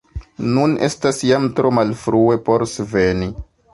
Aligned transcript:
Nun 0.53 0.71
estas 0.87 1.21
jam 1.31 1.45
tro 1.59 1.73
malfrue, 1.81 2.39
por 2.49 2.67
sveni. 2.77 3.29